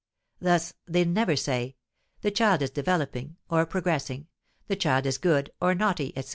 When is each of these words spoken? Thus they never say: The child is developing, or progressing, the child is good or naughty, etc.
Thus 0.39 0.73
they 0.87 1.05
never 1.05 1.35
say: 1.35 1.75
The 2.21 2.31
child 2.31 2.63
is 2.63 2.71
developing, 2.71 3.37
or 3.51 3.67
progressing, 3.67 4.25
the 4.65 4.75
child 4.75 5.05
is 5.05 5.19
good 5.19 5.51
or 5.61 5.75
naughty, 5.75 6.11
etc. 6.15 6.29